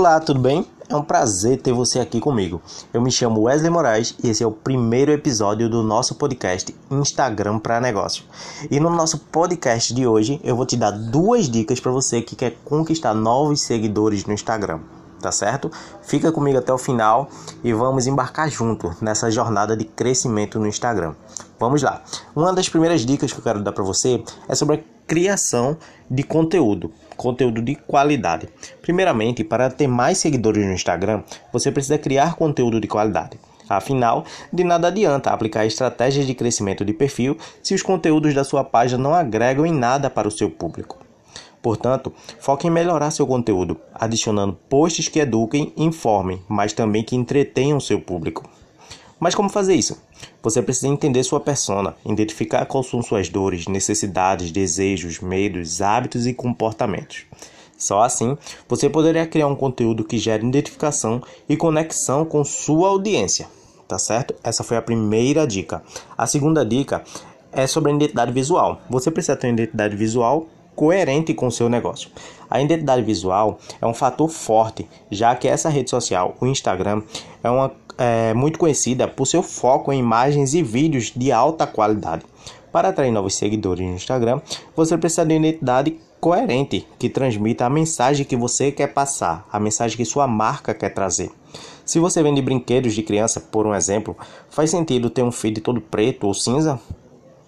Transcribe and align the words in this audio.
Olá, 0.00 0.18
tudo 0.18 0.40
bem? 0.40 0.66
É 0.88 0.96
um 0.96 1.02
prazer 1.02 1.60
ter 1.60 1.74
você 1.74 2.00
aqui 2.00 2.20
comigo. 2.20 2.62
Eu 2.90 3.02
me 3.02 3.12
chamo 3.12 3.42
Wesley 3.42 3.68
Moraes 3.68 4.14
e 4.24 4.30
esse 4.30 4.42
é 4.42 4.46
o 4.46 4.50
primeiro 4.50 5.12
episódio 5.12 5.68
do 5.68 5.82
nosso 5.82 6.14
podcast 6.14 6.74
Instagram 6.90 7.58
para 7.58 7.82
Negócio. 7.82 8.24
E 8.70 8.80
no 8.80 8.88
nosso 8.88 9.18
podcast 9.18 9.92
de 9.92 10.06
hoje 10.06 10.40
eu 10.42 10.56
vou 10.56 10.64
te 10.64 10.74
dar 10.74 10.90
duas 10.90 11.50
dicas 11.50 11.80
para 11.80 11.92
você 11.92 12.22
que 12.22 12.34
quer 12.34 12.56
conquistar 12.64 13.12
novos 13.12 13.60
seguidores 13.60 14.24
no 14.24 14.32
Instagram 14.32 14.80
tá 15.20 15.30
certo? 15.30 15.70
Fica 16.02 16.32
comigo 16.32 16.58
até 16.58 16.72
o 16.72 16.78
final 16.78 17.28
e 17.62 17.74
vamos 17.74 18.06
embarcar 18.06 18.48
junto 18.48 18.96
nessa 19.02 19.30
jornada 19.30 19.76
de 19.76 19.84
crescimento 19.84 20.58
no 20.58 20.66
Instagram. 20.66 21.14
Vamos 21.58 21.82
lá. 21.82 22.02
Uma 22.34 22.54
das 22.54 22.70
primeiras 22.70 23.04
dicas 23.04 23.30
que 23.32 23.38
eu 23.38 23.44
quero 23.44 23.62
dar 23.62 23.72
para 23.72 23.84
você 23.84 24.24
é 24.48 24.54
sobre 24.54 24.76
a 24.76 24.78
criação 25.10 25.76
de 26.08 26.22
conteúdo, 26.22 26.92
conteúdo 27.16 27.60
de 27.60 27.74
qualidade. 27.74 28.48
Primeiramente, 28.80 29.42
para 29.42 29.68
ter 29.68 29.88
mais 29.88 30.18
seguidores 30.18 30.64
no 30.64 30.72
Instagram, 30.72 31.24
você 31.52 31.72
precisa 31.72 31.98
criar 31.98 32.36
conteúdo 32.36 32.80
de 32.80 32.86
qualidade. 32.86 33.36
Afinal, 33.68 34.24
de 34.52 34.62
nada 34.62 34.86
adianta 34.86 35.32
aplicar 35.32 35.66
estratégias 35.66 36.28
de 36.28 36.34
crescimento 36.34 36.84
de 36.84 36.92
perfil 36.92 37.36
se 37.60 37.74
os 37.74 37.82
conteúdos 37.82 38.34
da 38.34 38.44
sua 38.44 38.62
página 38.62 39.02
não 39.02 39.12
agregam 39.12 39.66
em 39.66 39.72
nada 39.72 40.08
para 40.08 40.28
o 40.28 40.30
seu 40.30 40.48
público. 40.48 40.96
Portanto, 41.60 42.12
foque 42.38 42.68
em 42.68 42.70
melhorar 42.70 43.10
seu 43.10 43.26
conteúdo, 43.26 43.80
adicionando 43.92 44.56
posts 44.68 45.08
que 45.08 45.18
eduquem 45.18 45.72
informem, 45.76 46.40
mas 46.48 46.72
também 46.72 47.02
que 47.02 47.16
entretenham 47.16 47.80
seu 47.80 48.00
público. 48.00 48.48
Mas 49.20 49.34
como 49.34 49.50
fazer 49.50 49.74
isso? 49.74 50.02
Você 50.42 50.62
precisa 50.62 50.88
entender 50.88 51.22
sua 51.22 51.38
persona, 51.38 51.94
identificar 52.06 52.64
quais 52.64 52.86
são 52.86 53.02
suas 53.02 53.28
dores, 53.28 53.66
necessidades, 53.66 54.50
desejos, 54.50 55.20
medos, 55.20 55.82
hábitos 55.82 56.26
e 56.26 56.32
comportamentos. 56.32 57.26
Só 57.76 58.02
assim, 58.02 58.36
você 58.66 58.88
poderia 58.88 59.26
criar 59.26 59.46
um 59.46 59.54
conteúdo 59.54 60.04
que 60.04 60.18
gere 60.18 60.46
identificação 60.46 61.22
e 61.46 61.56
conexão 61.56 62.24
com 62.24 62.42
sua 62.42 62.88
audiência. 62.88 63.46
Tá 63.86 63.98
certo? 63.98 64.34
Essa 64.42 64.64
foi 64.64 64.76
a 64.76 64.82
primeira 64.82 65.46
dica. 65.46 65.82
A 66.16 66.26
segunda 66.26 66.64
dica 66.64 67.02
é 67.52 67.66
sobre 67.66 67.90
a 67.90 67.94
identidade 67.94 68.32
visual. 68.32 68.80
Você 68.88 69.10
precisa 69.10 69.36
ter 69.36 69.48
uma 69.48 69.54
identidade 69.54 69.96
visual 69.96 70.46
coerente 70.74 71.34
com 71.34 71.48
o 71.48 71.52
seu 71.52 71.68
negócio. 71.68 72.08
A 72.48 72.60
identidade 72.60 73.02
visual 73.02 73.58
é 73.80 73.86
um 73.86 73.92
fator 73.92 74.28
forte, 74.28 74.88
já 75.10 75.34
que 75.34 75.48
essa 75.48 75.68
rede 75.68 75.90
social, 75.90 76.36
o 76.40 76.46
Instagram, 76.46 77.02
é, 77.42 77.50
uma, 77.50 77.70
é 78.02 78.32
muito 78.32 78.58
conhecida 78.58 79.06
por 79.06 79.26
seu 79.26 79.42
foco 79.42 79.92
em 79.92 79.98
imagens 79.98 80.54
e 80.54 80.62
vídeos 80.62 81.12
de 81.14 81.30
alta 81.30 81.66
qualidade. 81.66 82.24
Para 82.72 82.88
atrair 82.88 83.10
novos 83.10 83.34
seguidores 83.34 83.86
no 83.86 83.94
Instagram, 83.94 84.40
você 84.74 84.96
precisa 84.96 85.26
de 85.26 85.34
uma 85.34 85.46
identidade 85.46 85.98
coerente 86.18 86.86
que 86.98 87.10
transmita 87.10 87.66
a 87.66 87.70
mensagem 87.70 88.24
que 88.24 88.36
você 88.36 88.72
quer 88.72 88.86
passar, 88.86 89.46
a 89.52 89.60
mensagem 89.60 89.98
que 89.98 90.04
sua 90.06 90.26
marca 90.26 90.72
quer 90.72 90.88
trazer. 90.94 91.30
Se 91.84 91.98
você 91.98 92.22
vende 92.22 92.40
brinquedos 92.40 92.94
de 92.94 93.02
criança, 93.02 93.38
por 93.38 93.66
um 93.66 93.74
exemplo, 93.74 94.16
faz 94.48 94.70
sentido 94.70 95.10
ter 95.10 95.22
um 95.22 95.32
feed 95.32 95.60
todo 95.60 95.78
preto 95.78 96.26
ou 96.26 96.32
cinza? 96.32 96.80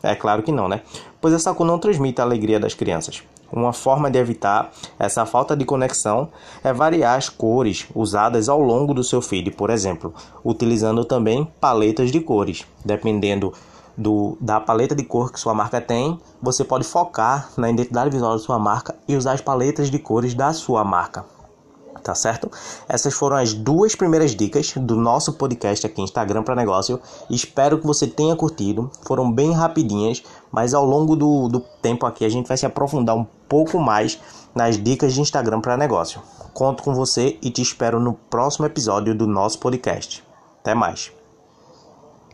É 0.00 0.14
claro 0.14 0.44
que 0.44 0.52
não, 0.52 0.68
né? 0.68 0.82
Pois 1.20 1.34
essa 1.34 1.52
cor 1.54 1.66
não 1.66 1.80
transmite 1.80 2.20
a 2.20 2.24
alegria 2.24 2.60
das 2.60 2.74
crianças. 2.74 3.24
Uma 3.52 3.72
forma 3.72 4.10
de 4.10 4.18
evitar 4.18 4.70
essa 4.98 5.24
falta 5.24 5.56
de 5.56 5.64
conexão 5.64 6.28
é 6.64 6.72
variar 6.72 7.16
as 7.16 7.28
cores 7.28 7.86
usadas 7.94 8.48
ao 8.48 8.60
longo 8.60 8.92
do 8.92 9.04
seu 9.04 9.22
feed, 9.22 9.50
por 9.52 9.70
exemplo, 9.70 10.12
utilizando 10.44 11.04
também 11.04 11.46
paletas 11.60 12.10
de 12.10 12.20
cores. 12.20 12.66
Dependendo 12.84 13.52
do, 13.96 14.36
da 14.40 14.60
paleta 14.60 14.94
de 14.94 15.04
cor 15.04 15.32
que 15.32 15.40
sua 15.40 15.54
marca 15.54 15.80
tem, 15.80 16.18
você 16.42 16.64
pode 16.64 16.84
focar 16.84 17.50
na 17.56 17.70
identidade 17.70 18.10
visual 18.10 18.32
da 18.32 18.38
sua 18.38 18.58
marca 18.58 18.94
e 19.06 19.16
usar 19.16 19.32
as 19.32 19.40
paletas 19.40 19.90
de 19.90 19.98
cores 19.98 20.34
da 20.34 20.52
sua 20.52 20.84
marca 20.84 21.35
tá 22.06 22.14
certo? 22.14 22.48
Essas 22.88 23.12
foram 23.14 23.36
as 23.36 23.52
duas 23.52 23.96
primeiras 23.96 24.36
dicas 24.36 24.72
do 24.76 24.94
nosso 24.94 25.32
podcast 25.32 25.84
aqui 25.84 26.00
Instagram 26.00 26.44
para 26.44 26.54
negócio. 26.54 27.00
Espero 27.28 27.78
que 27.78 27.86
você 27.86 28.06
tenha 28.06 28.36
curtido. 28.36 28.88
Foram 29.04 29.30
bem 29.30 29.52
rapidinhas, 29.52 30.22
mas 30.52 30.72
ao 30.72 30.84
longo 30.84 31.16
do, 31.16 31.48
do 31.48 31.58
tempo 31.82 32.06
aqui 32.06 32.24
a 32.24 32.28
gente 32.28 32.46
vai 32.46 32.56
se 32.56 32.64
aprofundar 32.64 33.16
um 33.16 33.26
pouco 33.48 33.80
mais 33.80 34.20
nas 34.54 34.80
dicas 34.80 35.14
de 35.14 35.20
Instagram 35.20 35.60
para 35.60 35.76
negócio. 35.76 36.22
Conto 36.54 36.84
com 36.84 36.94
você 36.94 37.36
e 37.42 37.50
te 37.50 37.60
espero 37.60 37.98
no 37.98 38.14
próximo 38.14 38.66
episódio 38.66 39.12
do 39.12 39.26
nosso 39.26 39.58
podcast. 39.58 40.22
Até 40.60 40.74
mais. 40.74 41.25